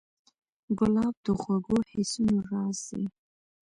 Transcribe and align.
ګلاب 0.77 1.15
د 1.23 1.25
خوږو 1.39 1.77
حسونو 1.91 2.37
راز 2.49 2.77
دی. 2.89 3.03